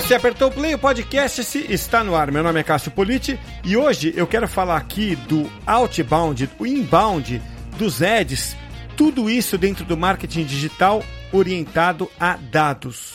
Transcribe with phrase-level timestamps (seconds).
[0.00, 1.40] você apertou o play, o podcast
[1.72, 2.32] está no ar.
[2.32, 7.40] Meu nome é Cássio Politi e hoje eu quero falar aqui do outbound, o inbound,
[7.78, 8.56] dos ads,
[8.96, 11.00] tudo isso dentro do marketing digital
[11.30, 13.14] orientado a dados.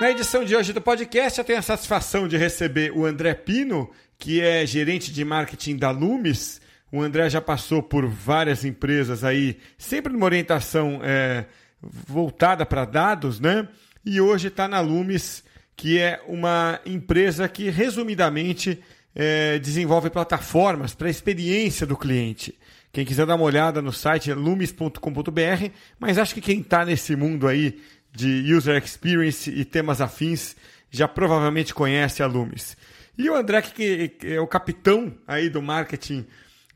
[0.00, 3.88] Na edição de hoje do podcast, eu tenho a satisfação de receber o André Pino,
[4.18, 6.60] que é gerente de marketing da Lumis.
[6.92, 11.46] O André já passou por várias empresas aí, sempre numa orientação é,
[11.80, 13.68] voltada para dados, né?
[14.04, 15.44] E hoje está na Lumis,
[15.76, 18.82] que é uma empresa que, resumidamente,
[19.14, 22.58] é, desenvolve plataformas para a experiência do cliente.
[22.92, 27.14] Quem quiser dar uma olhada no site é lumis.com.br, mas acho que quem está nesse
[27.14, 27.80] mundo aí
[28.12, 30.56] de user experience e temas afins
[30.90, 32.76] já provavelmente conhece a Lumis.
[33.16, 36.26] E o André, que é o capitão aí do marketing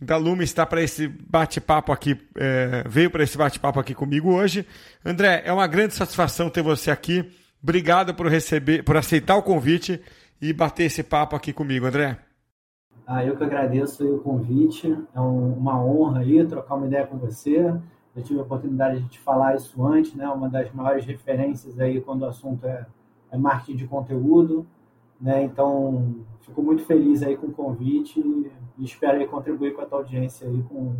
[0.04, 4.66] da Lumis, está para esse bate-papo aqui, é, veio para esse bate-papo aqui comigo hoje.
[5.04, 7.28] André, é uma grande satisfação ter você aqui.
[7.62, 10.00] Obrigado por receber, por aceitar o convite
[10.40, 12.18] e bater esse papo aqui comigo, André.
[13.06, 14.96] Ah, eu que agradeço o convite.
[15.14, 17.72] É um, uma honra aí trocar uma ideia com você
[18.16, 20.28] eu tive a oportunidade de te falar isso antes, né?
[20.28, 22.86] Uma das maiores referências aí quando o assunto é,
[23.30, 24.66] é marketing de conteúdo,
[25.20, 25.42] né?
[25.44, 29.98] Então, fico muito feliz aí com o convite e espero aí contribuir com a tua
[29.98, 30.96] audiência aí com,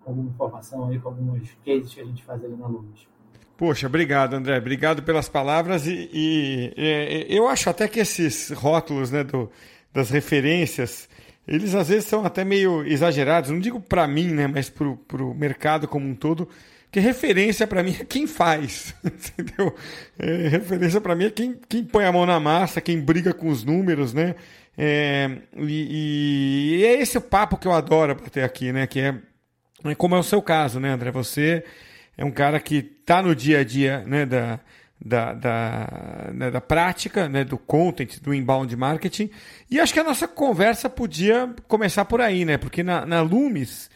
[0.00, 3.08] com alguma informação aí, com alguns cases que a gente faz ali na Luz.
[3.56, 4.56] Poxa, obrigado, André.
[4.58, 9.50] Obrigado pelas palavras e, e, e eu acho até que esses rótulos, né, do,
[9.92, 11.08] das referências
[11.50, 15.34] eles às vezes são até meio exagerados, não digo para mim, né, mas para o
[15.34, 16.48] mercado como um todo,
[16.90, 19.74] que referência para mim é quem faz, entendeu?
[20.18, 23.48] É, referência para mim é quem, quem põe a mão na massa, quem briga com
[23.48, 24.34] os números, né?
[24.76, 28.86] É, e, e, é esse o papo que eu adoro ter aqui, né?
[28.86, 29.14] Que é,
[29.84, 31.10] é como é o seu caso, né, André?
[31.10, 31.64] Você
[32.16, 34.60] é um cara que está no dia a dia, né, da,
[35.02, 39.30] da, da, né, da prática, né, do content, do inbound marketing.
[39.70, 42.58] E acho que a nossa conversa podia começar por aí, né?
[42.58, 43.90] Porque na, na Lumis,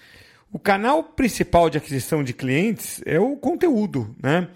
[0.53, 4.49] o canal principal de aquisição de clientes é o conteúdo, né?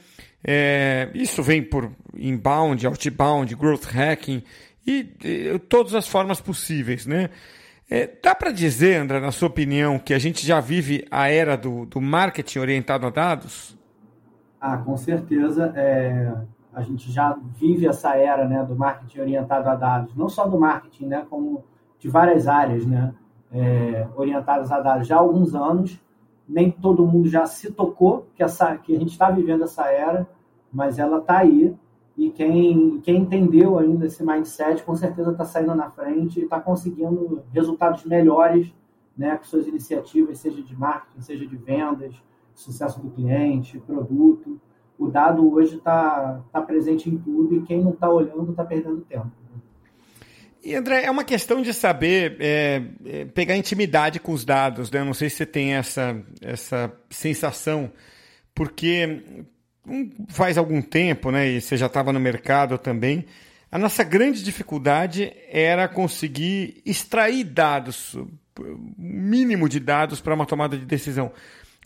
[0.44, 4.42] É, isso vem por inbound, outbound, growth hacking
[4.86, 7.30] e, e todas as formas possíveis, né?
[7.90, 11.56] É, dá para dizer, André, na sua opinião, que a gente já vive a era
[11.56, 13.76] do, do marketing orientado a dados?
[14.60, 15.72] Ah, com certeza.
[15.74, 16.32] É,
[16.74, 20.60] a gente já vive essa era né, do marketing orientado a dados, não só do
[20.60, 21.64] marketing, né, como
[21.98, 23.12] de várias áreas né,
[23.52, 26.00] é, orientadas a dados já há alguns anos.
[26.48, 30.28] Nem todo mundo já se tocou que, essa, que a gente está vivendo essa era,
[30.72, 31.76] mas ela está aí.
[32.16, 36.58] E quem, quem entendeu ainda esse mindset, com certeza está saindo na frente e está
[36.58, 38.74] conseguindo resultados melhores
[39.16, 42.14] né, com suas iniciativas, seja de marketing, seja de vendas,
[42.54, 44.60] sucesso do cliente, produto.
[44.98, 49.00] O dado hoje está tá presente em tudo e quem não está olhando está perdendo
[49.02, 49.30] tempo.
[50.62, 55.00] E André, é uma questão de saber é, é, pegar intimidade com os dados, né?
[55.00, 57.92] Eu não sei se você tem essa, essa sensação,
[58.54, 59.22] porque
[60.28, 61.48] faz algum tempo, né?
[61.48, 63.24] E você já estava no mercado também.
[63.70, 68.16] A nossa grande dificuldade era conseguir extrair dados,
[68.96, 71.30] mínimo de dados para uma tomada de decisão.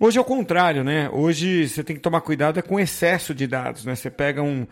[0.01, 1.11] Hoje é o contrário, né?
[1.11, 3.95] Hoje você tem que tomar cuidado é com excesso de dados, né?
[3.95, 4.67] Você pega um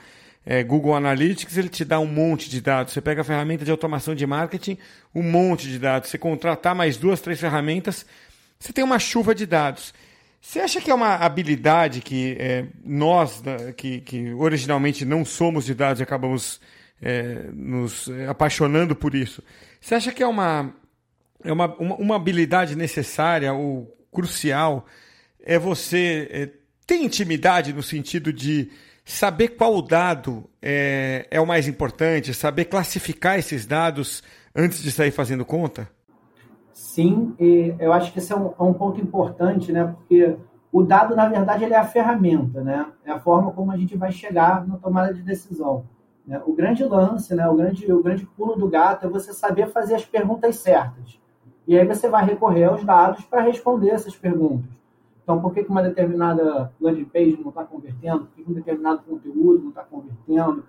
[0.45, 2.93] é, Google Analytics, ele te dá um monte de dados.
[2.93, 4.79] Você pega a ferramenta de automação de marketing,
[5.15, 6.11] um monte de dados.
[6.11, 8.07] Você contratar mais duas, três ferramentas,
[8.59, 9.93] você tem uma chuva de dados.
[10.41, 13.43] Você acha que é uma habilidade que é, nós,
[13.77, 16.61] que, que, originalmente não somos de dados e acabamos
[17.01, 19.43] é, nos apaixonando por isso,
[19.81, 20.75] você acha que é uma,
[21.45, 24.87] é uma, uma, uma habilidade necessária ou crucial
[25.43, 26.49] é você é,
[26.87, 28.71] ter intimidade no sentido de
[29.05, 34.23] saber qual dado é, é o mais importante, saber classificar esses dados
[34.55, 35.89] antes de sair fazendo conta?
[36.73, 37.35] Sim,
[37.79, 39.85] eu acho que esse é um, é um, ponto importante, né?
[39.85, 40.37] Porque
[40.73, 42.87] o dado, na verdade, ele é a ferramenta, né?
[43.05, 45.85] É a forma como a gente vai chegar na tomada de decisão.
[46.27, 46.41] Né?
[46.47, 47.47] O grande lance, né?
[47.49, 51.21] O grande, o grande pulo do gato é você saber fazer as perguntas certas.
[51.67, 54.80] E aí você vai recorrer aos dados para responder essas perguntas.
[55.31, 58.25] Então, por que uma determinada landing page não está convertendo?
[58.25, 60.65] Por que um determinado conteúdo não está convertendo?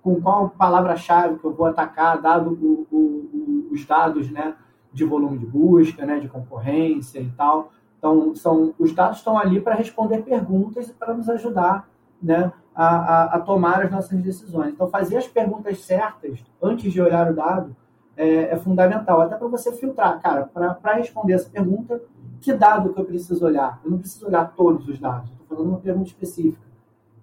[0.00, 4.54] Com qual palavra-chave que eu vou atacar, dado o, o, os dados né,
[4.90, 7.70] de volume de busca, né, de concorrência e tal.
[7.98, 11.86] Então, são, os dados estão ali para responder perguntas e para nos ajudar
[12.22, 14.72] né, a, a, a, tomar as nossas decisões.
[14.72, 17.76] Então, fazer as perguntas certas antes de olhar o dado
[18.16, 20.22] é, é fundamental, até para você filtrar.
[20.22, 22.00] Cara, para responder essa pergunta,
[22.40, 23.80] que dado que eu preciso olhar?
[23.84, 26.66] Eu não preciso olhar todos os dados, estou falando uma pergunta específica.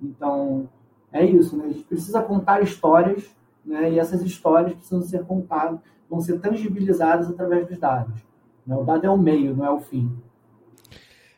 [0.02, 0.70] Então,
[1.12, 1.66] é isso, né?
[1.66, 3.24] A gente precisa contar histórias,
[3.66, 3.92] né?
[3.92, 5.80] E essas histórias precisam ser contadas,
[6.10, 8.22] vão ser tangibilizadas através dos dados.
[8.66, 8.76] Né?
[8.76, 10.12] O dado é o meio, não é o fim.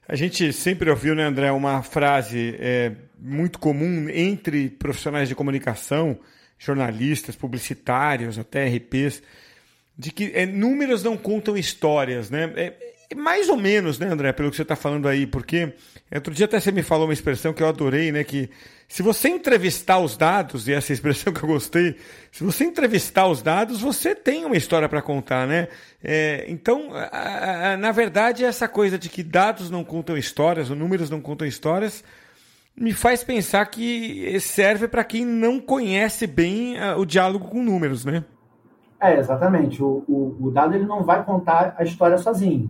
[0.08, 6.20] A gente sempre ouviu, né, André, uma frase é, muito comum entre profissionais de comunicação,
[6.60, 9.24] jornalistas, publicitários, até RPs,
[9.98, 12.54] de que é, números não contam histórias, né?
[12.56, 15.74] É, mais ou menos, né, André, pelo que você está falando aí, porque
[16.14, 18.50] outro dia até você me falou uma expressão que eu adorei, né, que
[18.88, 21.98] se você entrevistar os dados, e essa é a expressão que eu gostei,
[22.32, 25.68] se você entrevistar os dados, você tem uma história para contar, né?
[26.04, 30.76] É, então, a, a, na verdade, essa coisa de que dados não contam histórias, ou
[30.76, 32.04] números não contam histórias,
[32.78, 38.04] me faz pensar que serve para quem não conhece bem uh, o diálogo com números,
[38.04, 38.24] né?
[39.00, 39.82] É, exatamente.
[39.82, 42.70] O, o, o, dado ele não vai contar a história sozinho.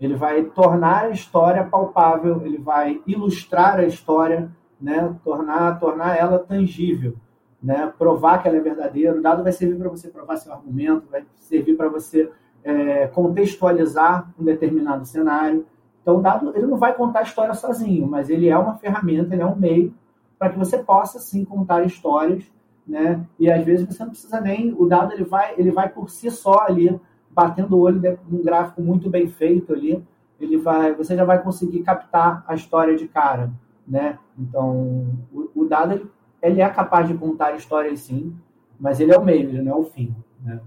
[0.00, 4.50] Ele vai tornar a história palpável, ele vai ilustrar a história,
[4.80, 5.14] né?
[5.24, 7.16] tornar, tornar ela tangível,
[7.62, 7.92] né?
[7.98, 9.16] provar que ela é verdadeira.
[9.16, 12.30] O dado vai servir para você provar seu argumento, vai servir para você
[12.62, 15.66] é, contextualizar um determinado cenário.
[16.02, 19.34] Então, o dado ele não vai contar a história sozinho, mas ele é uma ferramenta,
[19.34, 19.92] ele é um meio
[20.38, 22.44] para que você possa, sim, contar histórias,
[22.86, 23.20] né?
[23.38, 24.72] E, às vezes, você não precisa nem...
[24.78, 26.98] O dado, ele vai, ele vai por si só ali,
[27.38, 30.04] batendo o olho num gráfico muito bem feito ali,
[30.40, 33.52] ele vai, você já vai conseguir captar a história de cara,
[33.86, 34.18] né?
[34.36, 36.06] Então, o, o dado, ele,
[36.42, 38.34] ele é capaz de contar histórias, sim,
[38.78, 40.12] mas ele é o meio, ele não é o fim,
[40.42, 40.58] né?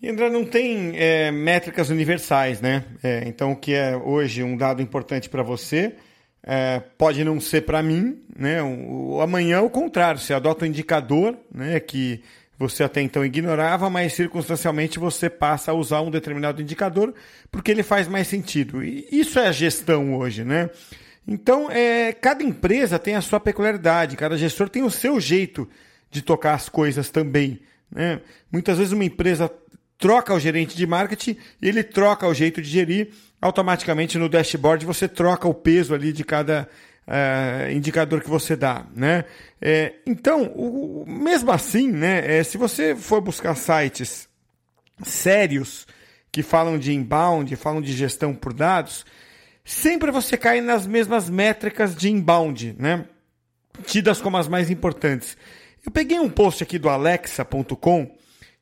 [0.00, 2.84] E André, não tem é, métricas universais, né?
[3.02, 5.94] É, então, o que é hoje um dado importante para você
[6.42, 8.62] é, pode não ser para mim, né?
[8.62, 12.22] O, o, amanhã é o contrário, você adota um indicador né, que
[12.58, 17.14] você até então ignorava, mas circunstancialmente você passa a usar um determinado indicador
[17.50, 18.82] porque ele faz mais sentido.
[18.82, 20.70] E isso é a gestão hoje, né?
[21.26, 25.68] Então, é, cada empresa tem a sua peculiaridade, cada gestor tem o seu jeito
[26.10, 27.60] de tocar as coisas também.
[27.90, 28.20] Né?
[28.52, 29.50] Muitas vezes uma empresa
[29.98, 33.08] troca o gerente de marketing e ele troca o jeito de gerir.
[33.40, 36.68] Automaticamente no dashboard você troca o peso ali de cada
[37.06, 38.86] uh, indicador que você dá.
[38.94, 39.24] Né?
[39.60, 44.28] É, então, o, mesmo assim, né, é, se você for buscar sites
[45.02, 45.86] sérios
[46.30, 49.04] que falam de inbound, falam de gestão por dados,
[49.64, 53.06] sempre você cai nas mesmas métricas de inbound, né?
[53.86, 55.36] tidas como as mais importantes.
[55.84, 58.16] Eu peguei um post aqui do alexa.com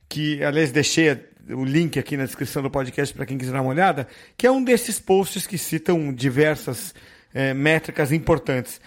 [0.09, 1.19] que, aliás, deixei
[1.49, 4.06] o link aqui na descrição do podcast para quem quiser dar uma olhada,
[4.37, 6.94] que é um desses posts que citam diversas
[7.34, 8.81] é, métricas importantes.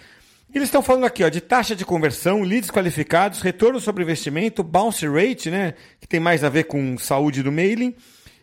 [0.54, 5.06] Eles estão falando aqui ó, de taxa de conversão, leads qualificados, retorno sobre investimento, bounce
[5.06, 7.94] rate, né, que tem mais a ver com saúde do mailing,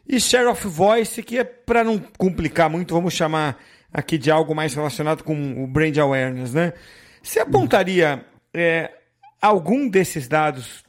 [0.07, 3.57] e share of voice, que é para não complicar muito, vamos chamar
[3.91, 6.53] aqui de algo mais relacionado com o brand awareness.
[6.53, 6.73] Né?
[7.21, 8.91] Você apontaria é,
[9.41, 10.83] algum desses dados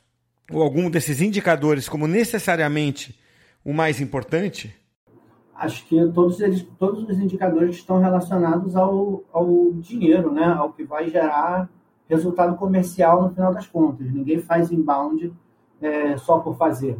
[0.50, 3.19] ou algum desses indicadores como necessariamente
[3.64, 4.75] o mais importante?
[5.54, 10.46] Acho que todos, eles, todos os indicadores estão relacionados ao, ao dinheiro, né?
[10.46, 11.68] ao que vai gerar
[12.08, 14.12] resultado comercial no final das contas.
[14.12, 15.32] Ninguém faz inbound
[15.80, 16.98] é, só por fazer.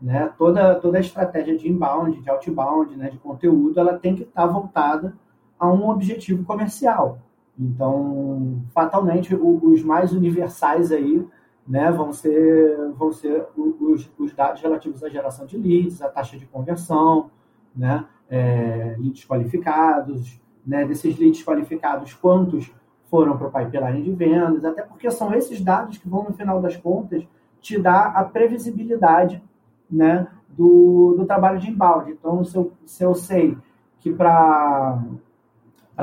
[0.00, 0.32] Né?
[0.36, 3.08] Toda, toda a estratégia de inbound, de outbound, né?
[3.08, 5.14] de conteúdo, ela tem que estar voltada
[5.58, 7.20] a um objetivo comercial.
[7.58, 11.24] Então, fatalmente, os mais universais aí
[11.66, 16.36] né, vão ser, vão ser os, os dados relativos à geração de leads, a taxa
[16.36, 17.30] de conversão,
[17.74, 22.72] né, é, qualificados, né, desses leads qualificados, quantos
[23.10, 26.60] foram para o pipeline de vendas, até porque são esses dados que vão, no final
[26.60, 27.26] das contas,
[27.60, 29.42] te dar a previsibilidade
[29.90, 32.12] né, do, do trabalho de embalde.
[32.12, 33.56] Então, se eu, se eu sei
[34.00, 34.98] que para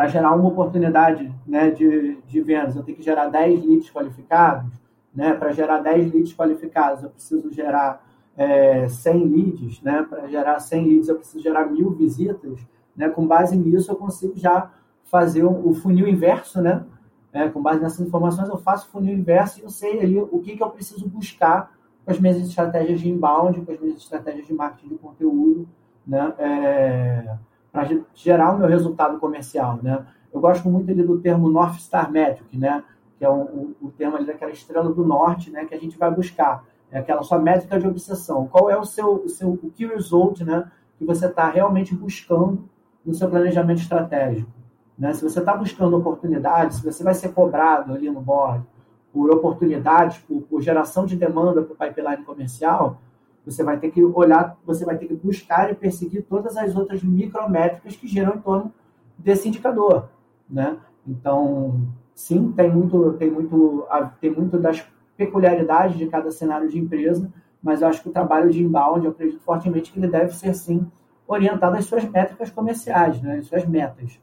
[0.08, 4.80] gerar uma oportunidade né, de, de vendas eu tenho que gerar 10 leads qualificados,
[5.14, 5.34] né?
[5.34, 8.06] Para gerar 10 leads qualificados, eu preciso gerar
[8.40, 10.02] é, 100 leads, né?
[10.10, 12.66] Para gerar 100 leads, eu preciso gerar mil visitas,
[12.96, 13.10] né?
[13.10, 14.72] Com base nisso, eu consigo já
[15.04, 16.86] fazer o, funil inverso, né?
[17.34, 20.40] É, com base nessas informações, eu faço o funil inverso e eu sei ali o
[20.40, 21.72] que, que eu preciso buscar
[22.06, 25.68] com as minhas estratégias de inbound, com as minhas estratégias de marketing de conteúdo,
[26.08, 26.34] né?
[26.40, 27.36] É,
[27.74, 30.06] para gerar o meu resultado comercial, né?
[30.34, 32.86] Eu gosto muito ali do termo North Star Metric, né?
[33.18, 36.10] que é o, o, termo ali daquela estrela do norte, né, que a gente vai
[36.10, 36.64] buscar.
[36.92, 38.48] É aquela sua métrica de obsessão.
[38.48, 42.68] Qual é o seu, o seu o key result, né, que você está realmente buscando
[43.06, 44.50] no seu planejamento estratégico?
[44.98, 45.14] Né?
[45.14, 48.66] Se você está buscando oportunidades, se você vai ser cobrado ali no board
[49.14, 53.00] por oportunidades, por, por geração de demanda para o pipeline comercial,
[53.46, 57.02] Você vai ter que olhar, você vai ter que buscar e perseguir todas as outras
[57.02, 58.74] micrométricas que giram em torno
[59.18, 60.10] desse indicador,
[60.48, 60.78] né?
[61.08, 63.88] Então, sim, tem muito, tem muito,
[64.22, 64.86] tem muito das
[65.20, 67.30] peculiaridades de cada cenário de empresa,
[67.62, 70.56] mas eu acho que o trabalho de inbound, eu acredito fortemente que ele deve ser,
[70.56, 70.90] sim,
[71.28, 74.18] orientado às suas métricas comerciais, né, às suas metas.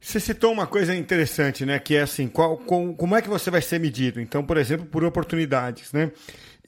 [0.00, 1.78] Você citou uma coisa interessante, né?
[1.78, 4.20] Que é assim, qual, com, como é que você vai ser medido?
[4.20, 6.10] Então, por exemplo, por oportunidades, né?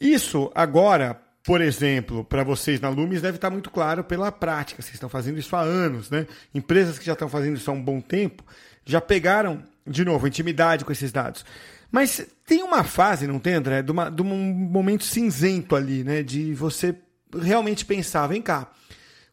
[0.00, 4.80] Isso agora, por exemplo, para vocês na Lumes deve estar muito claro pela prática.
[4.80, 6.28] Vocês estão fazendo isso há anos, né?
[6.54, 8.44] Empresas que já estão fazendo isso há um bom tempo
[8.84, 11.44] já pegaram, de novo, intimidade com esses dados.
[11.94, 16.24] Mas tem uma fase, não tem, André, de, uma, de um momento cinzento ali, né?
[16.24, 16.92] De você
[17.32, 18.68] realmente pensar, vem cá,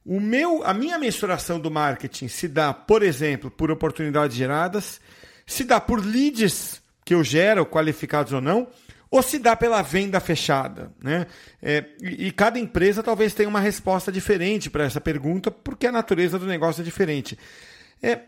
[0.06, 5.02] o meu, a minha mensuração do marketing se dá, por exemplo, por oportunidades geradas,
[5.44, 8.68] se dá por leads que eu gero, qualificados ou não,
[9.10, 10.92] ou se dá pela venda fechada.
[11.02, 11.26] Né?
[11.64, 15.92] É, e, e, cada empresa talvez tenha uma resposta diferente para essa pergunta, porque a
[15.92, 17.36] natureza do negócio é diferente.
[18.04, 18.20] É,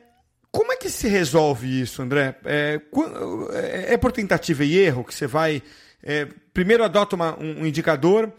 [0.54, 2.36] como é que se resolve isso, André?
[2.46, 2.80] É,
[3.54, 5.64] é, é por tentativa e erro que você vai.
[6.04, 8.32] É, primeiro adota uma, um indicador,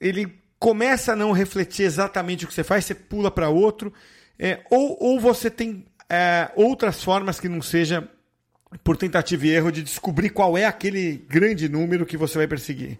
[0.00, 3.92] ele começa a não refletir exatamente o que você faz, você pula para outro,
[4.38, 8.08] é, ou, ou você tem é, outras formas que não seja
[8.82, 12.98] por tentativa e erro de descobrir qual é aquele grande número que você vai perseguir.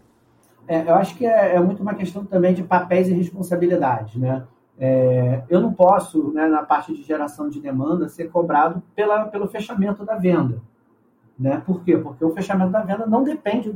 [0.66, 4.44] É, eu acho que é, é, muito uma questão também de papéis e responsabilidades, né?
[4.78, 9.48] É, eu não posso, né, na parte de geração de demanda, ser cobrado pela, pelo
[9.48, 10.62] fechamento da venda.
[11.38, 11.62] Né?
[11.64, 11.96] Por quê?
[11.96, 13.74] Porque o fechamento da venda não depende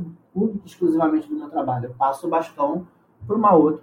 [0.65, 1.85] exclusivamente do meu trabalho.
[1.85, 2.87] Eu passo o bastão
[3.25, 3.37] para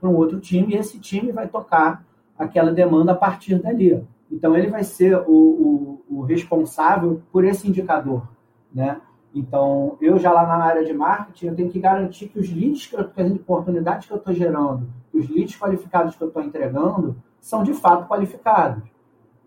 [0.08, 2.04] um outro time e esse time vai tocar
[2.38, 4.02] aquela demanda a partir dali.
[4.30, 8.28] Então ele vai ser o, o, o responsável por esse indicador,
[8.72, 9.00] né?
[9.34, 12.86] Então eu já lá na área de marketing eu tenho que garantir que os leads
[12.86, 16.42] que eu, que as oportunidades que eu estou gerando, os leads qualificados que eu estou
[16.42, 18.82] entregando são de fato qualificados.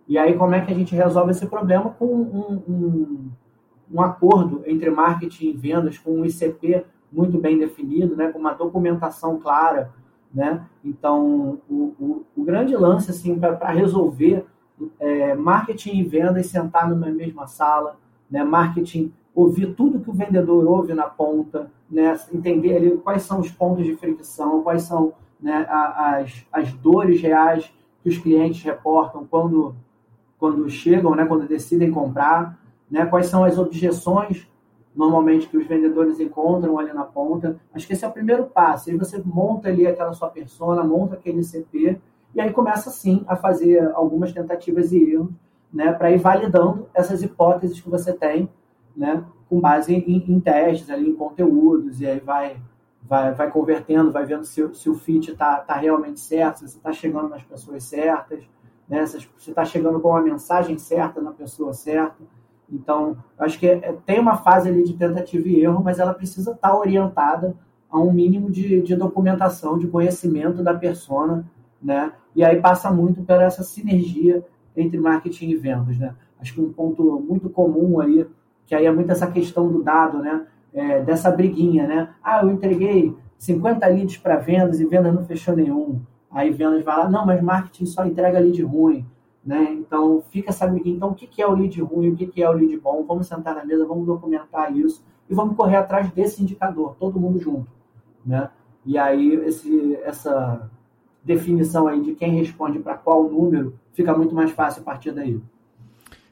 [0.08, 3.32] E aí como é que a gente resolve esse problema com um, um,
[3.92, 8.54] um acordo entre marketing e vendas, com um ICP muito bem definido, né, com uma
[8.54, 9.92] documentação clara,
[10.34, 10.66] né?
[10.84, 14.46] Então, o, o, o grande lance assim para resolver
[15.00, 17.98] é, marketing e vendas sentar numa mesma sala,
[18.30, 18.44] né?
[18.44, 22.18] Marketing ouvir tudo que o vendedor ouve na ponta, né?
[22.32, 27.74] Entender ali quais são os pontos de fricção, quais são né, as, as dores reais
[28.02, 29.75] que os clientes reportam quando
[30.38, 31.25] quando chegam, né?
[31.25, 32.60] Quando decidem comprar,
[32.90, 33.06] né?
[33.06, 34.48] Quais são as objeções
[34.96, 37.60] normalmente que os vendedores encontram ali na ponta.
[37.74, 38.90] Acho que esse é o primeiro passo.
[38.90, 42.00] Aí você monta ali aquela sua persona, monta aquele CP,
[42.36, 45.30] e aí começa sim a fazer algumas tentativas e erros,
[45.72, 48.48] né, para ir validando essas hipóteses que você tem,
[48.95, 52.57] né, com base em, em testes ali, em conteúdos, e aí vai
[53.05, 56.77] vai, vai convertendo, vai vendo se, se o fit está tá realmente certo, se você
[56.77, 58.43] está chegando nas pessoas certas,
[58.88, 62.23] né, se você está chegando com a mensagem certa na pessoa certa.
[62.71, 66.51] Então, acho que é, tem uma fase ali de tentativa e erro, mas ela precisa
[66.51, 67.55] estar tá orientada
[67.89, 71.45] a um mínimo de, de documentação, de conhecimento da persona,
[71.81, 72.12] né?
[72.35, 74.43] E aí passa muito pela essa sinergia
[74.75, 76.15] entre marketing e vendas, né?
[76.39, 78.25] Acho que um ponto muito comum aí,
[78.65, 80.46] que aí é muito essa questão do dado, né?
[80.74, 82.10] É, dessa briguinha, né?
[82.24, 86.01] Ah, eu entreguei 50 leads para vendas e vendas não fechou nenhum.
[86.32, 89.05] Aí vendas vai lá, não, mas marketing só entrega lead ruim.
[89.46, 89.74] Né?
[89.74, 92.77] Então, fica essa então o que é o lead ruim, o que é o lead
[92.77, 97.20] bom, vamos sentar na mesa, vamos documentar isso e vamos correr atrás desse indicador, todo
[97.20, 97.67] mundo junto.
[98.25, 98.50] Né?
[98.86, 100.70] E aí, esse, essa
[101.24, 105.41] definição aí de quem responde para qual número fica muito mais fácil a partir daí.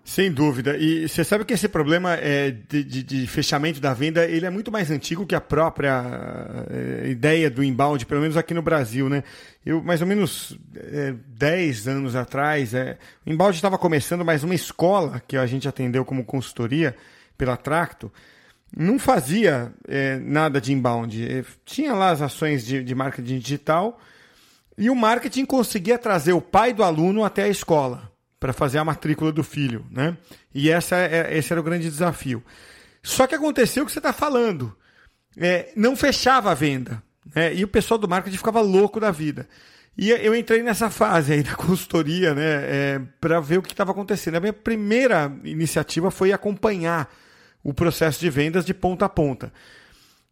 [0.04, 0.76] Sem dúvida.
[0.78, 4.50] E você sabe que esse problema é de, de, de, fechamento da venda ele é
[4.50, 6.04] muito mais antigo que a própria
[6.70, 9.08] é, ideia do inbound, pelo menos aqui no Brasil.
[9.08, 9.24] Né?
[9.64, 14.56] Eu, mais ou menos é, 10 anos atrás, é, o inbound estava começando, mas uma
[14.56, 16.96] escola que a gente atendeu como consultoria
[17.38, 18.12] pela Tracto
[18.76, 21.32] não fazia é, nada de inbound.
[21.32, 24.00] É, tinha lá as ações de, de marketing digital
[24.76, 28.11] e o marketing conseguia trazer o pai do aluno até a escola
[28.42, 30.18] para fazer a matrícula do filho, né?
[30.52, 32.44] E essa é, esse era o grande desafio.
[33.04, 34.76] Só que aconteceu o que você está falando.
[35.38, 37.04] É, não fechava a venda.
[37.36, 37.54] Né?
[37.54, 39.48] E o pessoal do marketing ficava louco da vida.
[39.96, 43.92] E eu entrei nessa fase aí da consultoria, né, é, para ver o que estava
[43.92, 44.38] acontecendo.
[44.38, 47.14] A minha primeira iniciativa foi acompanhar
[47.64, 49.54] o processo de vendas de ponta a ponta.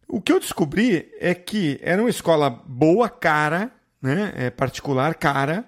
[0.08, 3.70] O que eu descobri é que era uma escola boa, cara,
[4.02, 5.64] né, é, particular, cara,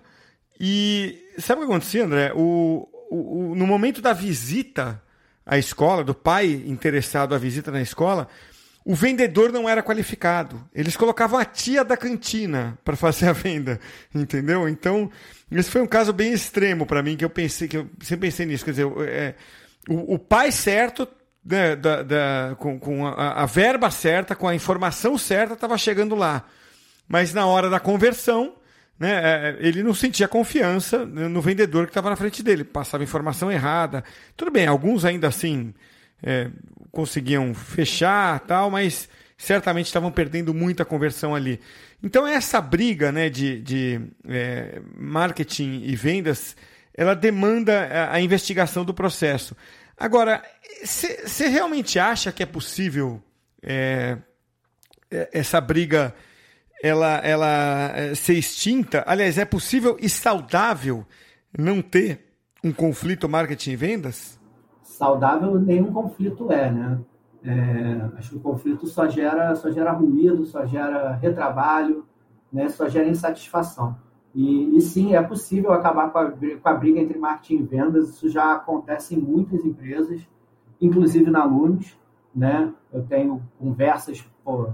[0.65, 2.33] e sabe o que acontecia, André?
[2.37, 5.03] O, o, o, no momento da visita
[5.45, 8.29] à escola, do pai interessado à visita na escola,
[8.85, 10.65] o vendedor não era qualificado.
[10.73, 13.81] Eles colocavam a tia da cantina para fazer a venda,
[14.15, 14.69] entendeu?
[14.69, 15.11] Então,
[15.51, 18.47] esse foi um caso bem extremo para mim que eu pensei que eu sempre pensei
[18.47, 18.65] nisso.
[18.65, 19.35] Quer dizer, é,
[19.89, 21.09] o, o, pai certo,
[21.45, 26.15] né, da, da, com, com a, a, verba certa, com a informação certa, estava chegando
[26.15, 26.45] lá.
[27.09, 28.55] Mas na hora da conversão,
[28.99, 33.51] né, é, ele não sentia confiança no vendedor que estava na frente dele, passava informação
[33.51, 34.05] errada.
[34.37, 35.75] Tudo bem, alguns ainda assim
[36.23, 36.49] é,
[36.91, 41.61] conseguiam fechar tal, mas certamente estavam perdendo muita conversão ali.
[42.03, 46.57] Então essa briga né, de, de é, marketing e vendas,
[46.95, 49.57] ela demanda a, a investigação do processo.
[49.97, 50.43] Agora,
[50.85, 53.23] você realmente acha que é possível
[53.63, 54.19] é,
[55.11, 56.15] é, essa briga
[56.83, 59.05] ela, ela é, ser extinta?
[59.07, 61.07] Aliás, é possível e saudável
[61.57, 62.35] não ter
[62.65, 64.43] um conflito marketing e vendas?
[65.03, 67.01] saudável nenhum conflito é, né?
[67.45, 72.07] É, acho que o conflito só gera, só gera ruído, só gera retrabalho,
[72.53, 72.69] né?
[72.69, 73.97] só gera insatisfação.
[74.33, 78.11] E, e sim, é possível acabar com a, com a, briga entre marketing e vendas,
[78.11, 80.23] isso já acontece em muitas empresas,
[80.81, 81.99] inclusive na Lumes.
[82.35, 82.73] Né?
[82.93, 84.71] Eu tenho conversas pô,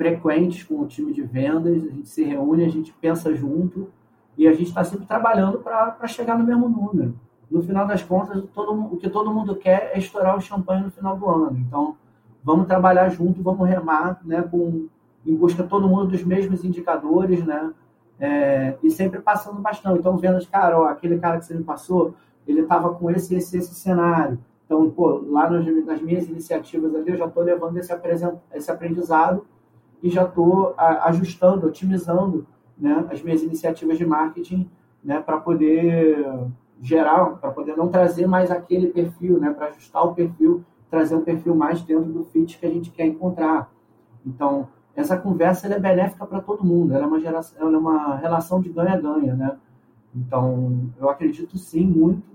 [0.00, 3.90] frequentes com o time de vendas, a gente se reúne, a gente pensa junto
[4.38, 7.14] e a gente está sempre trabalhando para chegar no mesmo número
[7.50, 10.90] no final das contas, todo, o que todo mundo quer é estourar o champanhe no
[10.90, 11.58] final do ano.
[11.58, 11.96] Então,
[12.44, 14.86] vamos trabalhar junto, vamos remar, né, com,
[15.26, 17.72] em busca todo mundo dos mesmos indicadores, né,
[18.20, 19.98] é, e sempre passando bastante.
[19.98, 22.14] Então, vendo, cara, ó, aquele cara que você me passou,
[22.46, 24.38] ele estava com esse, esse, esse cenário.
[24.64, 27.92] Então, pô, lá nas, nas minhas iniciativas ali, eu já estou levando esse,
[28.54, 29.44] esse aprendizado
[30.02, 32.46] e já estou ajustando, otimizando
[32.78, 34.68] né, as minhas iniciativas de marketing
[35.04, 36.48] né, para poder
[36.80, 41.20] geral, para poder não trazer mais aquele perfil, né, para ajustar o perfil, trazer um
[41.20, 43.70] perfil mais dentro do fit que a gente quer encontrar.
[44.24, 48.16] Então, essa conversa é benéfica para todo mundo, ela é uma, geração, ela é uma
[48.16, 49.56] relação de ganha-ganha, né?
[50.14, 52.26] Então, eu acredito sim muito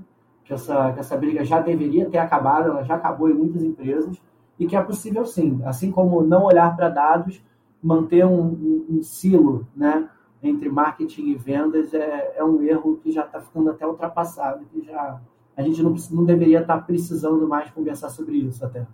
[0.46, 4.22] que essa, que essa briga já deveria ter acabado, ela já acabou em muitas empresas,
[4.58, 7.44] e que é possível sim, assim como não olhar para dados,
[7.86, 10.10] manter um, um, um silo, né?
[10.42, 14.86] entre marketing e vendas é, é um erro que já está ficando até ultrapassado, que
[14.86, 15.20] já
[15.58, 18.86] a gente não, não deveria estar tá precisando mais conversar sobre isso até.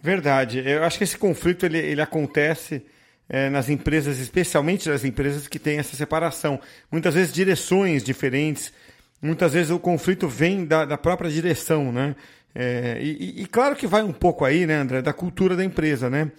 [0.00, 0.62] Verdade.
[0.64, 2.84] Eu acho que esse conflito ele, ele acontece
[3.28, 6.60] é, nas empresas, especialmente nas empresas que têm essa separação.
[6.90, 8.72] Muitas vezes direções diferentes,
[9.20, 12.14] muitas vezes o conflito vem da, da própria direção, né?
[12.54, 16.08] É, e, e, claro que vai um pouco aí, né, André, da cultura da empresa,
[16.08, 16.32] né?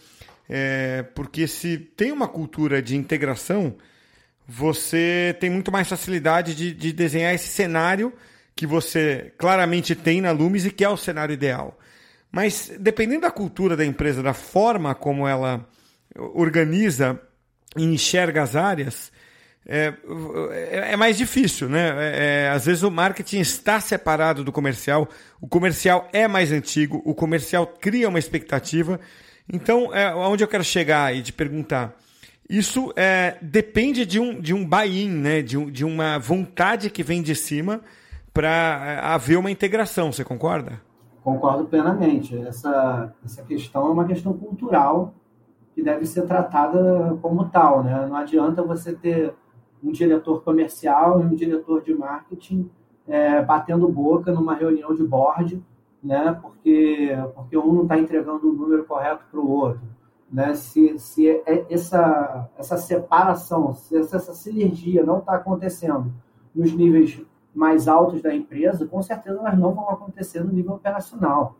[0.49, 3.75] É, porque se tem uma cultura de integração,
[4.47, 8.11] você tem muito mais facilidade de, de desenhar esse cenário
[8.55, 11.77] que você claramente tem na Lumis e que é o cenário ideal.
[12.31, 15.67] Mas dependendo da cultura da empresa, da forma como ela
[16.33, 17.19] organiza
[17.77, 19.11] e enxerga as áreas,
[19.65, 19.93] é,
[20.51, 21.89] é, é mais difícil, né?
[21.89, 25.07] É, é, às vezes o marketing está separado do comercial,
[25.39, 28.99] o comercial é mais antigo, o comercial cria uma expectativa.
[29.51, 31.95] Então, é onde eu quero chegar e te perguntar
[32.49, 35.41] isso é, depende de um, de um buy-in, né?
[35.43, 37.81] de, um, de uma vontade que vem de cima
[38.33, 40.11] para é, haver uma integração.
[40.11, 40.81] Você concorda?
[41.23, 42.35] Concordo plenamente.
[42.35, 45.13] Essa, essa questão é uma questão cultural
[45.75, 47.83] que deve ser tratada como tal.
[47.83, 48.07] Né?
[48.07, 49.31] Não adianta você ter
[49.83, 52.67] um diretor comercial e um diretor de marketing
[53.07, 55.61] é, batendo boca numa reunião de board,
[56.03, 56.37] né?
[56.41, 59.99] porque, porque um não está entregando o número correto para o outro
[60.31, 60.53] né?
[60.53, 66.13] Se, se é essa, essa separação, se essa, essa sinergia não está acontecendo
[66.53, 67.21] nos níveis
[67.53, 71.55] mais altos da empresa, com certeza elas não vão acontecer no nível operacional.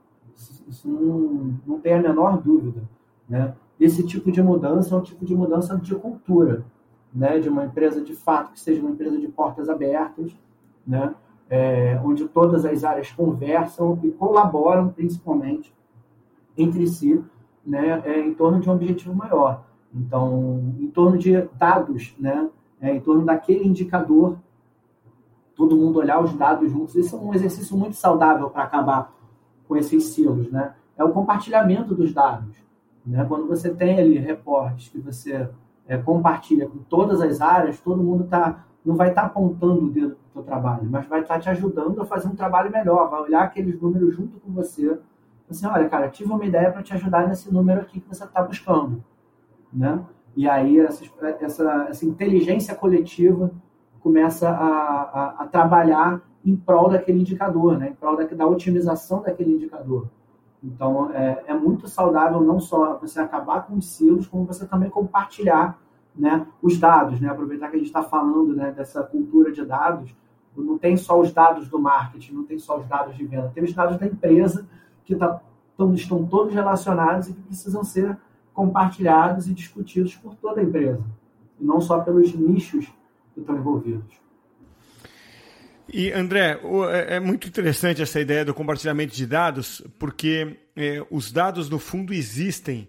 [0.68, 2.82] Isso não, não tem a menor dúvida.
[3.28, 3.54] Né?
[3.80, 6.64] Esse tipo de mudança é um tipo de mudança de cultura,
[7.14, 7.40] né?
[7.40, 10.32] de uma empresa de fato que seja uma empresa de portas abertas,
[10.86, 11.14] né?
[11.50, 15.74] É, onde todas as áreas conversam e colaboram principalmente
[16.56, 17.24] entre si
[17.66, 19.64] né, é, em torno de um objetivo maior.
[19.94, 22.48] Então, em torno de dados, né,
[22.80, 24.38] é, em torno daquele indicador,
[25.56, 26.96] todo mundo olhar os dados juntos.
[26.96, 29.14] Isso é um exercício muito saudável para acabar
[29.68, 30.50] com esses silos.
[30.50, 30.74] Né?
[30.98, 32.56] É o compartilhamento dos dados.
[33.06, 33.26] Né?
[33.26, 35.50] Quando você tem ali reportes que você
[35.88, 39.90] é, compartilha com todas as áreas, todo mundo tá, não vai estar tá apontando o
[39.90, 42.72] dedo para o seu trabalho, mas vai estar tá te ajudando a fazer um trabalho
[42.72, 45.00] melhor, vai olhar aqueles números junto com você
[45.50, 48.42] assim, olha, cara, tive uma ideia para te ajudar nesse número aqui que você está
[48.44, 49.04] buscando,
[49.74, 50.00] né?
[50.36, 51.04] E aí essa,
[51.42, 53.52] essa, essa inteligência coletiva
[54.00, 57.90] começa a, a, a, trabalhar em prol daquele indicador, né?
[57.90, 60.08] em prol da, da otimização daquele indicador.
[60.64, 64.90] Então, é, é, muito saudável não só você acabar com os silos, como você também
[64.90, 65.78] compartilhar
[66.16, 67.20] né, os dados.
[67.20, 67.30] Né?
[67.30, 70.14] Aproveitar que a gente está falando né, dessa cultura de dados,
[70.56, 73.64] não tem só os dados do marketing, não tem só os dados de venda, tem
[73.64, 74.68] os dados da empresa
[75.06, 75.42] que tá,
[75.78, 78.18] tão, estão todos relacionados e que precisam ser
[78.54, 81.02] compartilhados e discutidos por toda a empresa,
[81.60, 82.86] e não só pelos nichos
[83.34, 84.20] que estão envolvidos.
[85.92, 86.60] E, André,
[86.92, 91.80] é, é muito interessante essa ideia do compartilhamento de dados, porque é, os dados, no
[91.80, 92.88] fundo, existem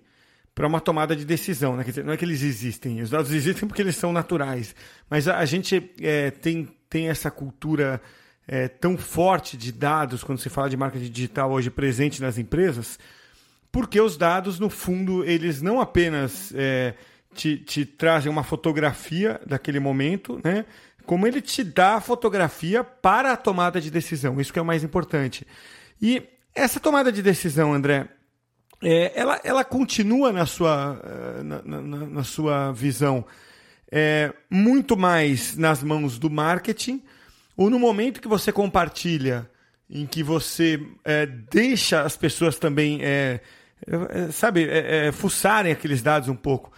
[0.55, 1.77] para uma tomada de decisão.
[1.77, 1.85] Né?
[1.85, 4.75] Dizer, não é que eles existem, os dados existem porque eles são naturais.
[5.09, 8.01] Mas a, a gente é, tem, tem essa cultura
[8.47, 12.99] é, tão forte de dados, quando se fala de marketing digital hoje presente nas empresas,
[13.71, 16.95] porque os dados, no fundo, eles não apenas é,
[17.33, 20.65] te, te trazem uma fotografia daquele momento, né?
[21.07, 24.41] como ele te dá a fotografia para a tomada de decisão.
[24.41, 25.47] Isso que é o mais importante.
[26.01, 26.23] E
[26.55, 28.09] essa tomada de decisão, André,
[28.83, 33.27] é, ela, ela continua na sua, eh, na, na, na sua visão
[33.93, 37.03] é, muito mais nas mãos do marketing,
[37.57, 39.51] ou no momento que você compartilha,
[39.89, 43.41] em que você é, deixa as pessoas também, é,
[43.87, 44.67] é, sabe,
[45.13, 46.73] fuçarem aqueles dados um pouco.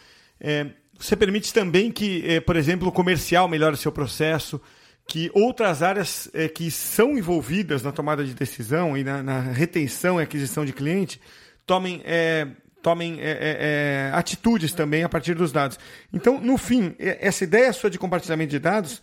[0.99, 4.61] Você permite também que, por exemplo, o comercial melhore seu processo,
[5.07, 10.23] que outras áreas que são envolvidas na tomada de decisão e na, na retenção e
[10.23, 11.21] aquisição de cliente
[11.66, 12.48] tomem, é,
[12.83, 15.79] tomem é, é, atitudes também a partir dos dados.
[16.12, 19.03] Então, no fim, essa ideia sua de compartilhamento de dados,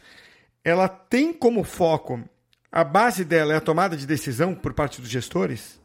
[0.63, 2.19] ela tem como foco,
[2.71, 5.81] a base dela é a tomada de decisão por parte dos gestores?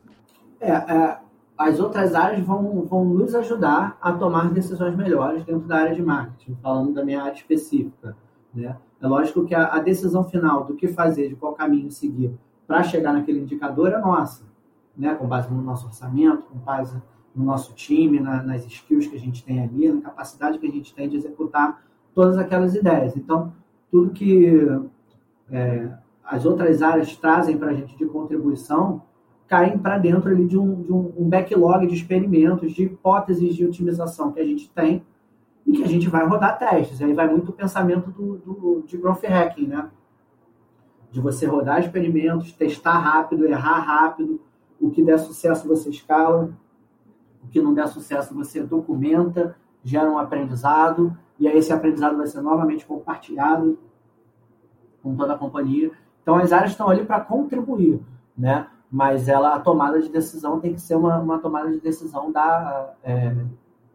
[0.60, 1.18] É, é
[1.56, 6.02] as outras áreas vão, vão nos ajudar a tomar decisões melhores dentro da área de
[6.02, 8.16] marketing, falando da minha área específica.
[8.52, 8.76] Né?
[9.00, 12.34] É lógico que a, a decisão final do que fazer, de qual caminho seguir
[12.66, 14.42] para chegar naquele indicador é nossa,
[14.96, 15.14] né?
[15.14, 17.00] com base no nosso orçamento, com base
[17.35, 20.70] no nosso time, na, nas skills que a gente tem ali, na capacidade que a
[20.70, 21.83] gente tem de executar
[22.14, 23.16] todas aquelas ideias.
[23.16, 23.52] Então,
[23.90, 24.66] tudo que
[25.50, 25.90] é,
[26.24, 29.02] as outras áreas trazem para a gente de contribuição
[29.46, 33.66] caem para dentro ali de, um, de um, um, backlog de experimentos, de hipóteses de
[33.66, 35.04] otimização que a gente tem
[35.66, 37.00] e que a gente vai rodar testes.
[37.02, 39.90] Aí vai muito o pensamento do, do, de growth hacking, né?
[41.11, 44.40] De você rodar experimentos, testar rápido, errar rápido,
[44.80, 46.50] o que der sucesso você escala,
[47.42, 52.26] o que não der sucesso você documenta, gera um aprendizado, e aí esse aprendizado vai
[52.26, 53.78] ser novamente compartilhado
[55.02, 55.90] com toda a companhia.
[56.22, 58.00] Então as áreas estão ali para contribuir,
[58.37, 58.66] né?
[58.94, 62.94] mas ela a tomada de decisão tem que ser uma, uma tomada de decisão da,
[63.02, 63.34] é,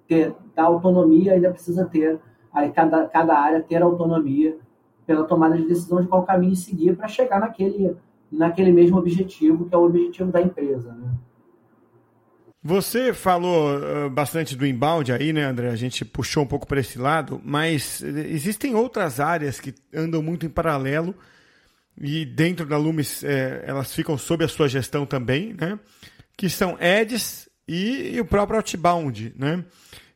[0.05, 2.19] ter, da autonomia, ainda precisa ter,
[2.51, 4.57] aí cada, cada área ter autonomia
[5.05, 7.95] pela tomada de decisão de qual caminho seguir para chegar naquele,
[8.31, 10.93] naquele mesmo objetivo, que é o objetivo da empresa.
[10.93, 11.11] Né?
[12.61, 15.69] Você falou uh, bastante do inbound aí, né, André?
[15.69, 20.45] A gente puxou um pouco para esse lado, mas existem outras áreas que andam muito
[20.45, 21.15] em paralelo
[21.99, 25.79] e dentro da Lumis é, elas ficam sob a sua gestão também, né?
[26.35, 29.33] que são Eds e, e o próprio Outbound.
[29.37, 29.63] Né?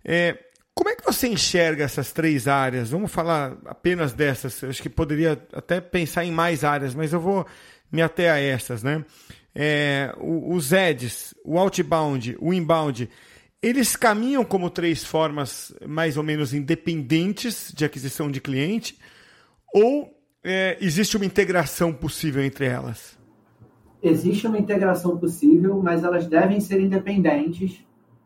[0.03, 0.37] É,
[0.73, 2.89] como é que você enxerga essas três áreas?
[2.89, 4.61] Vamos falar apenas dessas.
[4.61, 7.45] Eu acho que poderia até pensar em mais áreas, mas eu vou
[7.93, 8.81] me ater a essas.
[8.81, 9.05] Né?
[9.55, 13.07] É, os Eds, o Outbound, o Inbound,
[13.61, 18.97] eles caminham como três formas mais ou menos independentes de aquisição de cliente
[19.73, 20.11] ou
[20.43, 23.17] é, existe uma integração possível entre elas?
[24.01, 27.85] Existe uma integração possível, mas elas devem ser independentes.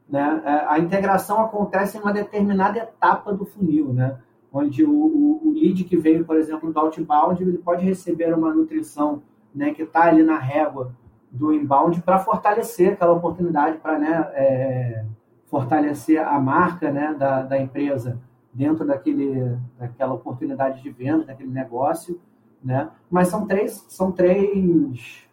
[0.10, 0.42] Né?
[0.44, 4.18] É, a integração acontece em uma determinada etapa do funil, né?
[4.52, 8.52] onde o, o, o lead que veio, por exemplo, do outbound, ele pode receber uma
[8.54, 9.22] nutrição
[9.54, 10.94] né, que está ali na régua
[11.32, 15.06] do inbound para fortalecer aquela oportunidade, para né, é,
[15.48, 18.20] fortalecer a marca né, da, da empresa
[18.54, 22.20] dentro daquele, daquela oportunidade de venda, daquele negócio,
[22.64, 22.90] né?
[23.10, 25.28] Mas são três, são três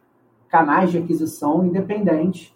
[0.48, 2.54] canais de aquisição independentes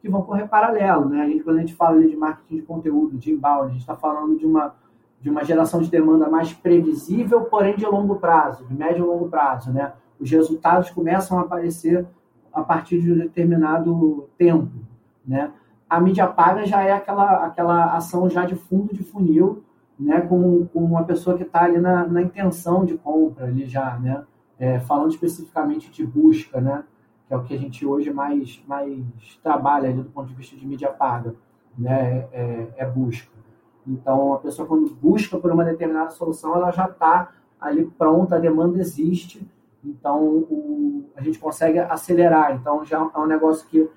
[0.00, 1.22] que vão correr paralelo, né?
[1.22, 3.96] A gente, quando a gente fala de marketing de conteúdo, de inbound, a gente está
[3.96, 4.74] falando de uma,
[5.20, 9.28] de uma geração de demanda mais previsível, porém de longo prazo, de médio e longo
[9.28, 9.92] prazo, né?
[10.20, 12.06] Os resultados começam a aparecer
[12.52, 14.70] a partir de um determinado tempo,
[15.26, 15.52] né?
[15.88, 19.64] A mídia paga já é aquela, aquela ação já de fundo de funil
[20.00, 23.98] né, com, com uma pessoa que está ali na, na, intenção de compra, ali já,
[23.98, 24.24] né,
[24.58, 26.84] é, falando especificamente de busca, né,
[27.28, 29.04] que é o que a gente hoje mais, mais
[29.42, 31.34] trabalha ali do ponto de vista de mídia paga,
[31.76, 33.30] né, é, é busca.
[33.86, 38.38] Então, a pessoa quando busca por uma determinada solução, ela já está ali pronta, a
[38.38, 39.46] demanda existe,
[39.84, 42.54] então o, a gente consegue acelerar.
[42.54, 43.88] Então, já é um negócio que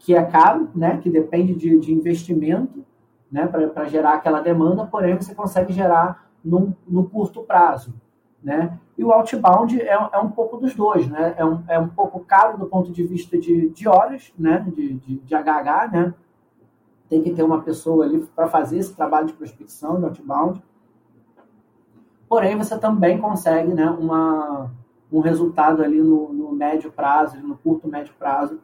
[0.00, 2.84] que é caro, né, que depende de, de investimento
[3.30, 7.94] né, para gerar aquela demanda, porém você consegue gerar num, no curto prazo.
[8.42, 8.78] Né?
[8.96, 11.34] E o outbound é, é um pouco dos dois, né?
[11.36, 14.64] É um, é um pouco caro do ponto de vista de, de horas, né?
[14.74, 16.14] De, de, de HH, né?
[17.06, 20.62] Tem que ter uma pessoa ali para fazer esse trabalho de prospecção de outbound.
[22.26, 23.90] Porém, você também consegue, né?
[23.90, 24.70] Uma,
[25.12, 28.60] um resultado ali no, no médio prazo, no curto médio prazo,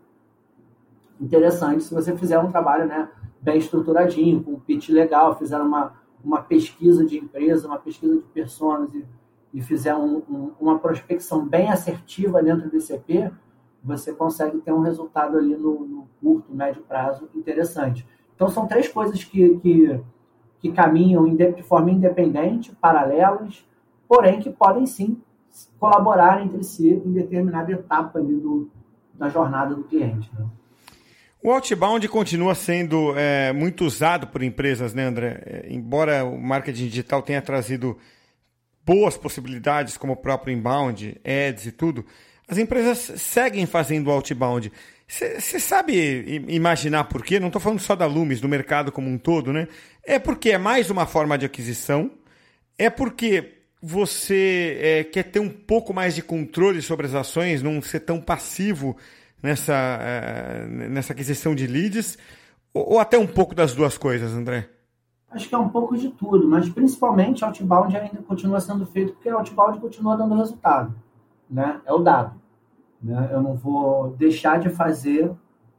[1.20, 3.09] interessante se você fizer um trabalho, né?
[3.40, 8.22] Bem estruturadinho, com um pitch legal, fizer uma, uma pesquisa de empresa, uma pesquisa de
[8.22, 9.04] pessoas e
[9.56, 13.32] e fizer um, um, uma prospecção bem assertiva dentro do ICP,
[13.82, 18.06] você consegue ter um resultado ali no, no, curto, médio prazo interessante.
[18.35, 19.98] Então, são três coisas que, que,
[20.59, 23.66] que caminham de forma independente, paralelas,
[24.06, 25.18] porém que podem sim
[25.79, 28.71] colaborar entre si em determinada etapa ali do,
[29.14, 30.31] da jornada do cliente.
[30.38, 30.47] Né?
[31.42, 35.42] O outbound continua sendo é, muito usado por empresas, né, André?
[35.47, 37.97] É, embora o marketing digital tenha trazido
[38.85, 42.05] boas possibilidades, como o próprio inbound, ads e tudo,
[42.49, 44.73] as empresas seguem fazendo outbound.
[45.09, 47.38] Você sabe imaginar por quê?
[47.38, 49.69] Não estou falando só da Lumes, do mercado como um todo, né?
[50.05, 52.11] É porque é mais uma forma de aquisição,
[52.77, 57.80] é porque você é, quer ter um pouco mais de controle sobre as ações, não
[57.82, 58.96] ser tão passivo
[59.42, 62.18] nessa, é, nessa aquisição de leads,
[62.72, 64.68] ou, ou até um pouco das duas coisas, André?
[65.30, 69.28] Acho que é um pouco de tudo, mas principalmente outbound ainda continua sendo feito porque
[69.28, 70.94] outbound continua dando resultado,
[71.50, 71.80] né?
[71.84, 72.40] É o dado.
[73.02, 73.28] Né?
[73.32, 75.30] Eu não vou deixar de fazer,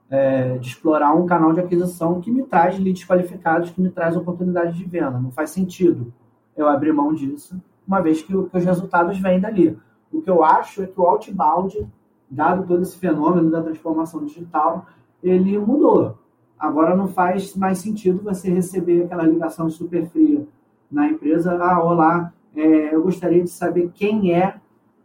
[0.10, 4.16] é, de explorar um canal de aquisição que me traz leads qualificados, que me traz
[4.16, 5.20] oportunidade de venda.
[5.20, 6.14] Não faz sentido
[6.56, 9.78] eu abrir mão disso, uma vez que, que os resultados vêm dali.
[10.12, 11.88] O que eu acho é que o outbound,
[12.30, 14.86] dado todo esse fenômeno da transformação digital,
[15.24, 16.18] ele mudou.
[16.60, 20.46] Agora não faz mais sentido você receber aquela ligação super fria
[20.92, 21.58] na empresa.
[21.62, 24.56] Ah, olá, é, eu gostaria de saber quem é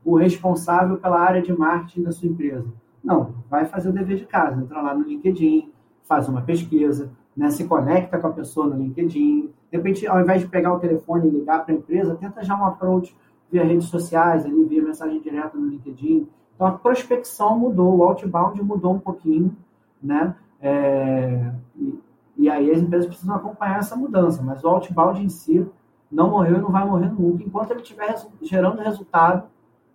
[0.04, 2.66] o responsável pela área de marketing da sua empresa.
[3.04, 5.70] Não, vai fazer o dever de casa, entra lá no LinkedIn,
[6.04, 9.50] faz uma pesquisa, né, se conecta com a pessoa no LinkedIn.
[9.70, 12.56] De repente, ao invés de pegar o telefone e ligar para a empresa, tenta já
[12.56, 13.14] um approach
[13.50, 16.26] via redes sociais, ali, via mensagem direta no LinkedIn.
[16.54, 19.56] Então, a prospecção mudou, o outbound mudou um pouquinho,
[20.02, 20.34] né?
[20.60, 21.98] É, e,
[22.36, 25.66] e, aí as empresas precisam acompanhar essa mudança, mas o outbound em si
[26.10, 27.42] não morreu e não vai morrer nunca.
[27.42, 29.48] Enquanto ele estiver gerando resultado,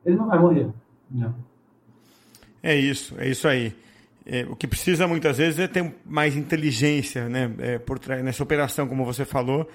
[0.06, 0.70] ele não vai morrer.
[1.10, 1.32] Né?
[2.62, 3.74] É isso, é isso aí.
[4.30, 8.44] É, o que precisa muitas vezes é ter mais inteligência né, é, por trás nessa
[8.44, 9.70] operação, como você falou,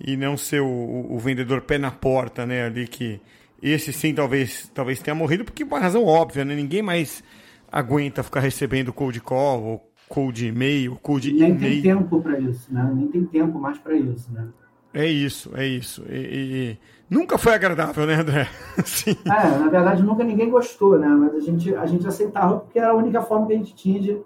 [0.00, 3.20] e não ser o, o, vendedor pé na porta, né, ali que
[3.60, 7.24] esse sim talvez talvez tenha morrido porque por uma razão óbvia, né, ninguém mais
[7.72, 11.54] aguenta ficar recebendo cold call ou cold e-mail, cold e-mail.
[11.54, 12.92] Nem tem tempo para isso, né?
[12.94, 14.46] Nem tem tempo mais para isso, né?
[14.94, 16.04] É isso, é isso.
[16.08, 18.48] E, e, nunca foi agradável, né, André?
[18.84, 19.16] Sim.
[19.24, 21.08] É, na verdade, nunca ninguém gostou, né?
[21.08, 24.00] Mas a gente, a gente aceitava porque era a única forma que a gente tinha
[24.00, 24.20] de,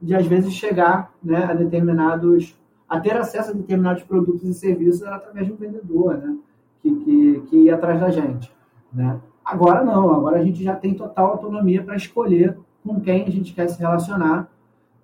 [0.00, 2.54] de às vezes, chegar né, a determinados...
[2.88, 6.36] a ter acesso a determinados produtos e serviços era através de um vendedor, né?
[6.82, 8.52] Que, que, que ia atrás da gente,
[8.92, 9.18] né?
[9.44, 13.52] Agora não, agora a gente já tem total autonomia para escolher com quem a gente
[13.52, 14.48] quer se relacionar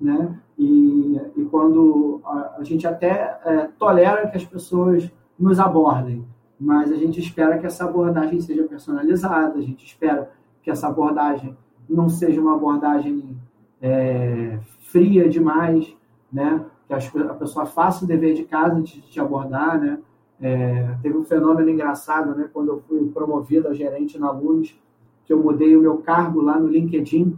[0.03, 0.37] né?
[0.59, 6.25] E, e quando a, a gente até é, tolera que as pessoas nos abordem,
[6.63, 10.31] mas a gente espera que essa abordagem seja personalizada, a gente espera
[10.63, 11.57] que essa abordagem
[11.91, 13.37] não seja uma abordagem
[13.81, 15.93] é, fria demais,
[16.33, 16.65] né?
[16.87, 19.99] Que a pessoa faça o dever de casa antes de te abordar, né?
[20.41, 22.49] É, teve um fenômeno engraçado, né?
[22.53, 24.81] Quando eu fui promovido a gerente na Luz,
[25.25, 27.37] que eu mudei o meu cargo lá no LinkedIn,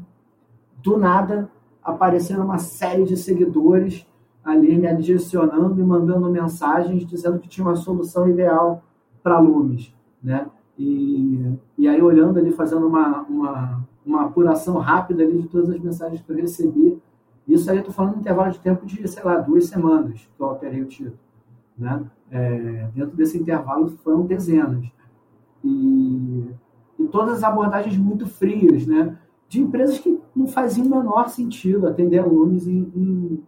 [0.83, 1.51] do nada
[1.83, 4.07] aparecendo uma série de seguidores
[4.45, 8.83] ali me adicionando e mandando mensagens dizendo que tinha uma solução ideal
[9.25, 10.47] para Lumes, né?
[10.79, 15.81] E, e aí olhando ali, fazendo uma, uma, uma apuração rápida ali de todas as
[15.81, 16.99] mensagens que eu recebi,
[17.49, 20.43] isso aí eu estou falando em intervalo de tempo de, sei lá, duas semanas que
[20.43, 21.19] eu alterei o título,
[21.77, 22.05] né?
[22.31, 24.87] É, dentro desse intervalo foram dezenas.
[25.65, 26.51] E,
[26.99, 29.17] e todas as abordagens muito frias, né?
[29.55, 33.43] de empresas que não faziam o menor sentido atender alunos em, em,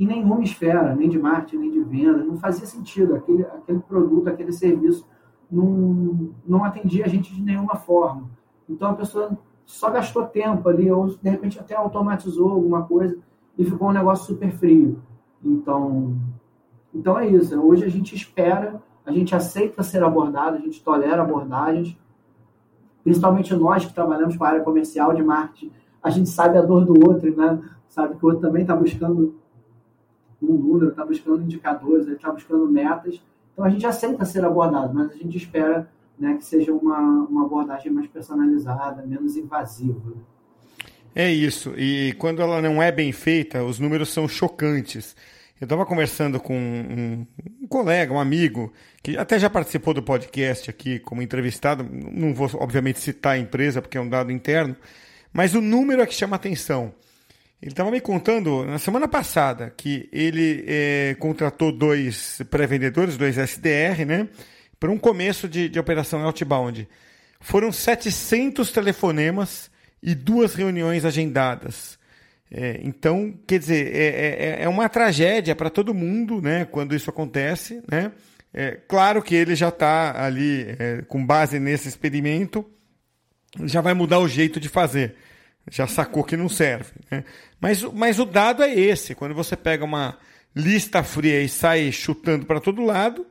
[0.00, 3.14] em, nenhuma esfera, nem de marketing, nem de venda, não fazia sentido.
[3.14, 5.06] Aquele, aquele produto, aquele serviço
[5.50, 8.30] não, não atendia a gente de nenhuma forma.
[8.68, 9.36] Então a pessoa
[9.66, 13.16] só gastou tempo ali, ou de repente até automatizou alguma coisa
[13.56, 15.00] e ficou um negócio super frio.
[15.44, 16.16] Então,
[16.94, 17.58] então é isso.
[17.60, 21.96] Hoje a gente espera, a gente aceita ser abordado, a gente tolera abordagens,
[23.02, 26.84] principalmente nós que trabalhamos com a área comercial de marketing, a gente sabe a dor
[26.84, 27.60] do outro, né?
[27.88, 29.34] sabe que o outro também está buscando
[30.42, 33.20] um número, está buscando indicadores, está buscando metas.
[33.52, 37.46] Então a gente aceita ser abordado, mas a gente espera né, que seja uma, uma
[37.46, 40.12] abordagem mais personalizada, menos invasiva.
[41.14, 41.74] É isso.
[41.76, 45.16] E quando ela não é bem feita, os números são chocantes.
[45.60, 47.26] Eu estava conversando com um,
[47.62, 48.72] um, colega, um amigo,
[49.02, 51.84] que até já participou do podcast aqui como entrevistado.
[51.84, 54.74] Não vou, obviamente, citar a empresa, porque é um dado interno,
[55.32, 56.94] mas o número é que chama atenção.
[57.62, 64.06] Ele estava me contando na semana passada que ele é, contratou dois pré-vendedores, dois SDR,
[64.06, 64.28] né?
[64.78, 66.88] Para um começo de, de operação outbound.
[67.38, 69.70] Foram 700 telefonemas
[70.02, 71.98] e duas reuniões agendadas.
[72.50, 77.08] É, então, quer dizer, é, é, é uma tragédia para todo mundo né, quando isso
[77.08, 77.82] acontece.
[77.88, 78.10] Né?
[78.52, 82.68] É, claro que ele já está ali, é, com base nesse experimento,
[83.64, 85.14] já vai mudar o jeito de fazer.
[85.70, 86.92] Já sacou que não serve.
[87.10, 87.24] Né?
[87.60, 90.16] Mas, mas o dado é esse: quando você pega uma
[90.54, 93.26] lista fria e sai chutando para todo lado,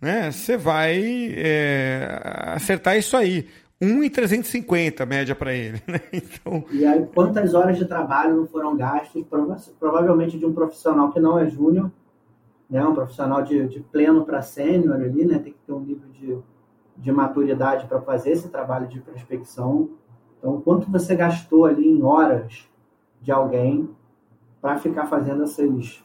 [0.00, 2.20] né, você vai é,
[2.54, 3.48] acertar isso aí.
[3.80, 5.82] 1,350 média para ele.
[5.88, 6.00] Né?
[6.12, 6.64] Então...
[6.70, 9.24] E aí, quantas horas de trabalho não foram gastas?
[9.78, 11.90] Provavelmente de um profissional que não é júnior,
[12.70, 12.84] né?
[12.84, 15.38] um profissional de, de pleno para sênior ali, né?
[15.40, 16.38] tem que ter um nível de,
[16.96, 19.90] de maturidade para fazer esse trabalho de prospecção.
[20.38, 22.68] Então, quanto você gastou ali em horas
[23.22, 23.88] de alguém
[24.60, 26.02] para ficar fazendo essas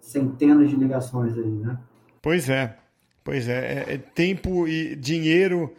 [0.00, 1.78] centenas de ligações aí, né?
[2.20, 2.76] Pois é,
[3.24, 5.74] pois é, é, é tempo e dinheiro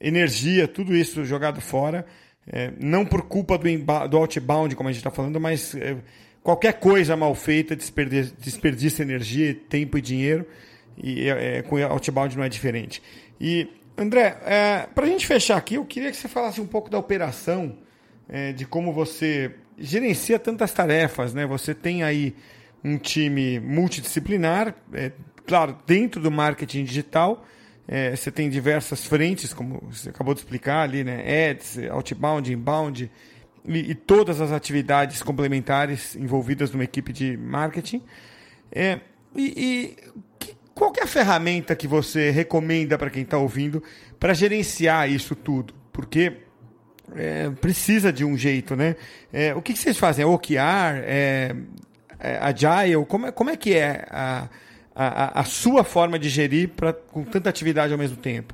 [0.00, 2.06] energia, tudo isso jogado fora.
[2.46, 3.68] É, não por culpa do,
[4.08, 5.98] do outbound, como a gente está falando, mas é,
[6.42, 10.46] qualquer coisa mal feita desperdiça, desperdiça energia, tempo e dinheiro.
[10.96, 13.02] E é, é com outbound não é diferente.
[13.40, 14.30] E, André,
[14.94, 17.76] para a gente fechar aqui, eu queria que você falasse um pouco da operação,
[18.54, 21.32] de como você gerencia tantas tarefas.
[21.32, 21.46] Né?
[21.46, 22.34] Você tem aí
[22.84, 24.74] um time multidisciplinar,
[25.46, 27.44] claro, dentro do marketing digital
[27.90, 31.48] é, você tem diversas frentes, como você acabou de explicar ali, né?
[31.50, 33.10] Ads, outbound, inbound,
[33.64, 38.02] e, e todas as atividades complementares envolvidas numa equipe de marketing.
[38.70, 39.00] É,
[39.34, 39.96] e, e
[40.38, 43.82] que, qual é a ferramenta que você recomenda para quem está ouvindo
[44.20, 45.72] para gerenciar isso tudo?
[45.90, 46.36] Porque
[47.14, 48.96] é, precisa de um jeito, né?
[49.32, 50.22] É, o que, que, vocês fazem?
[50.24, 50.56] É OKR?
[50.56, 51.56] É,
[52.18, 53.04] é Agile?
[53.06, 54.48] Como é, como é que é a
[54.98, 58.52] a, a, sua forma de gerir pra, com tanta atividade ao mesmo tempo?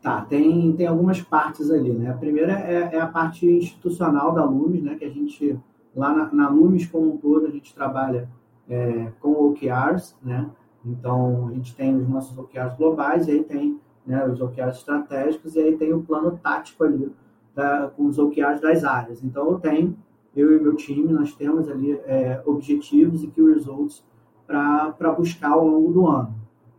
[0.00, 2.10] Tá, tem, tem algumas partes ali, né?
[2.10, 4.94] A primeira é, é a parte institucional da Lumes, né?
[4.94, 5.58] Que a gente,
[5.94, 8.30] lá na, na Lumes como um todo, a gente trabalha
[8.66, 10.48] é, com OKRs, né?
[10.86, 15.54] Então, a gente tem os nossos OKRs globais, e aí tem né, os OKRs estratégicos,
[15.54, 17.10] e aí tem o plano tático ali,
[17.54, 19.22] da, com os OKRs das áreas.
[19.22, 19.96] Então, eu tenho,
[20.34, 24.04] eu e meu time, nós temos ali é, objetivos e key results
[24.46, 26.34] para buscar ao longo do ano.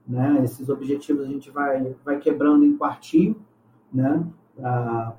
[0.08, 0.42] Né?
[0.44, 3.36] Esses objetivos a gente vai, vai quebrando em quartinho,
[3.94, 4.26] né?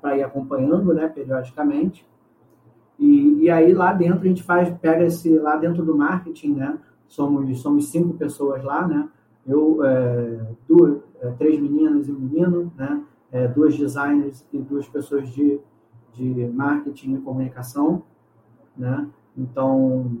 [0.01, 1.07] para ir acompanhando né?
[1.07, 2.07] periodicamente.
[2.97, 6.77] E, e aí lá dentro a gente faz, pega esse, lá dentro do marketing, né?
[7.07, 9.09] somos, somos cinco pessoas lá, né?
[9.47, 13.01] eu, é, duas, é, três meninas e um menino, né?
[13.31, 15.59] É, duas designers e duas pessoas de,
[16.13, 18.03] de marketing e comunicação.
[18.75, 19.07] Né?
[19.37, 20.19] Então,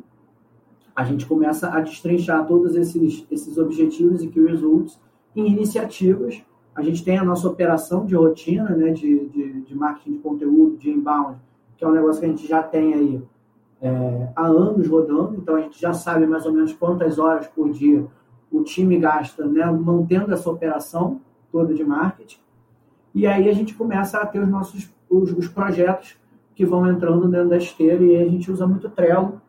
[0.95, 4.99] a gente começa a destrinchar todos esses, esses objetivos e key results
[5.35, 6.43] em iniciativas.
[6.75, 10.77] A gente tem a nossa operação de rotina, né, de, de, de marketing de conteúdo,
[10.77, 11.39] de inbound,
[11.77, 13.23] que é um negócio que a gente já tem aí
[13.81, 17.69] é, há anos rodando, então a gente já sabe mais ou menos quantas horas por
[17.69, 18.07] dia
[18.51, 22.39] o time gasta né, mantendo essa operação toda de marketing.
[23.17, 26.15] E aí a gente começa a ter os nossos os, os projetos
[26.53, 29.41] que vão entrando dentro da esteira e a gente usa muito Trello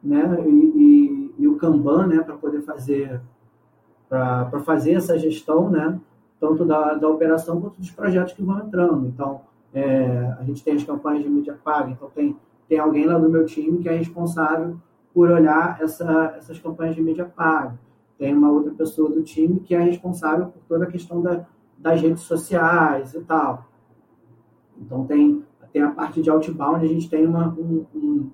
[0.00, 0.22] né?
[0.46, 2.20] E, e, e o Kanban, né?
[2.22, 3.20] Para poder fazer
[4.08, 5.98] para fazer essa gestão, né?
[6.38, 9.08] Tanto da, da operação quanto dos projetos que vão entrando.
[9.08, 9.40] Então,
[9.74, 12.36] é, a gente tem as campanhas de mídia paga, então tem,
[12.68, 14.76] tem alguém lá do meu time que é responsável
[15.12, 17.76] por olhar essa, essas campanhas de mídia paga.
[18.16, 21.44] Tem uma outra pessoa do time que é responsável por toda a questão da,
[21.78, 23.66] das redes sociais e tal.
[24.76, 28.30] Então tem, tem a parte de outbound, a gente tem uma, um, um,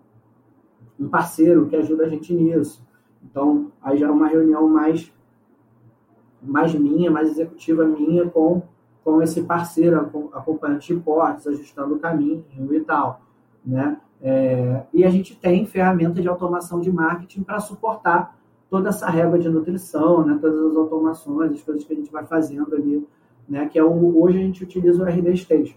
[0.99, 2.83] um parceiro que ajuda a gente nisso.
[3.23, 5.13] Então, aí já é uma reunião mais,
[6.43, 8.63] mais minha, mais executiva minha com,
[9.03, 13.23] com esse parceiro, acompanhante de portas, ajustando o caminho e tal.
[13.65, 13.99] Né?
[14.21, 18.39] É, e a gente tem ferramentas de automação de marketing para suportar
[18.71, 20.39] toda essa régua de nutrição, né?
[20.41, 23.07] todas as automações, as coisas que a gente vai fazendo ali,
[23.49, 23.69] né?
[23.69, 25.77] que é o, hoje a gente utiliza o RD Station.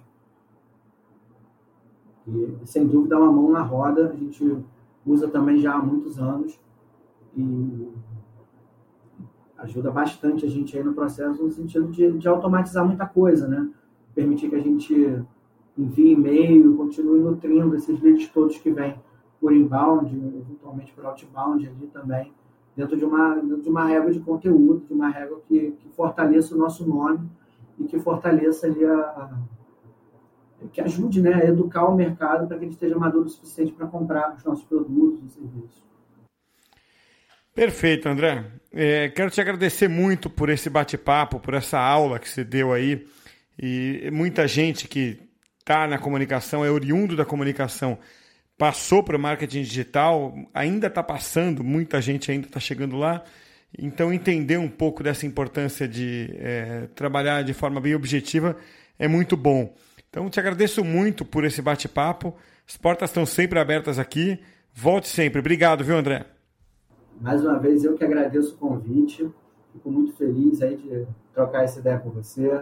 [2.28, 4.58] E, sem dúvida, uma mão na roda, a gente
[5.06, 6.60] usa também já há muitos anos
[7.36, 7.88] e
[9.58, 13.70] ajuda bastante a gente aí no processo no sentido de, de automatizar muita coisa, né?
[14.14, 15.24] Permitir que a gente
[15.78, 19.00] envie e-mail, continue nutrindo esses leads todos que vêm
[19.40, 22.34] por inbound, eventualmente por outbound ali também,
[22.76, 26.56] dentro de uma, dentro de uma regra de conteúdo, de uma regra que, que fortaleça
[26.56, 27.30] o nosso nome
[27.80, 29.38] e que fortaleça ali a, a
[30.72, 33.88] que ajude né, a educar o mercado para que ele esteja maduro o suficiente para
[33.88, 35.88] comprar os nossos produtos e serviços.
[37.54, 38.46] Perfeito, André.
[38.72, 43.06] É, quero te agradecer muito por esse bate-papo, por essa aula que você deu aí.
[43.58, 45.20] E muita gente que
[45.60, 47.98] está na comunicação, é oriundo da comunicação,
[48.58, 53.24] passou para o marketing digital, ainda está passando, muita gente ainda está chegando lá.
[53.78, 58.58] Então, entender um pouco dessa importância de é, trabalhar de forma bem objetiva
[58.98, 59.74] é muito bom.
[60.10, 62.34] Então, te agradeço muito por esse bate-papo.
[62.68, 64.40] As portas estão sempre abertas aqui.
[64.74, 65.40] Volte sempre.
[65.40, 66.26] Obrigado, viu, André?
[67.22, 69.30] Mais uma vez, eu que agradeço o convite.
[69.74, 72.62] Fico muito feliz aí de trocar essa ideia com você.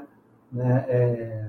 [0.51, 0.85] Né?
[0.87, 1.47] É,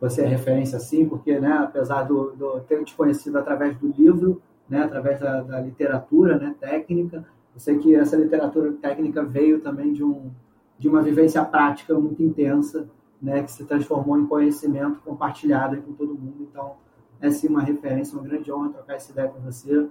[0.00, 4.82] você é referência, sim, porque, né, apesar do, ter te conhecido através do livro, né,
[4.82, 7.24] através da, da literatura né, técnica,
[7.54, 10.30] eu sei que essa literatura técnica veio também de, um,
[10.78, 12.88] de uma vivência prática muito intensa
[13.24, 16.46] né, que se transformou em conhecimento compartilhado com todo mundo.
[16.50, 16.74] Então,
[17.20, 19.88] é sim uma referência, uma grande honra trocar essa ideia com você.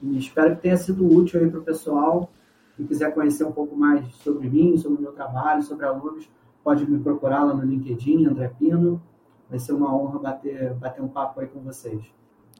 [0.00, 2.32] E espero que tenha sido útil aí para o pessoal.
[2.76, 6.28] Se quiser conhecer um pouco mais sobre mim, sobre o meu trabalho, sobre alunos,
[6.64, 9.00] pode me procurar lá no LinkedIn, André Pino.
[9.48, 12.02] Vai ser uma honra bater, bater um papo aí com vocês.